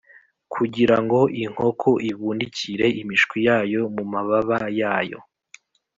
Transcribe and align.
Kugira 0.53 0.95
ngo 1.03 1.19
inkoko 1.43 1.89
ibundikire 2.09 2.87
imishwi 3.01 3.37
yayo 3.47 3.81
mu 3.95 4.03
mababa 4.13 4.59
yayo 4.79 5.19